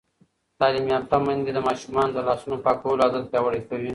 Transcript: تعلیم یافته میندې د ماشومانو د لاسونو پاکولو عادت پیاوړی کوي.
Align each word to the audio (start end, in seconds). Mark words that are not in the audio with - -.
تعلیم 0.59 0.85
یافته 0.93 1.17
میندې 1.25 1.51
د 1.53 1.59
ماشومانو 1.67 2.11
د 2.15 2.19
لاسونو 2.27 2.61
پاکولو 2.65 3.03
عادت 3.05 3.23
پیاوړی 3.31 3.61
کوي. 3.69 3.89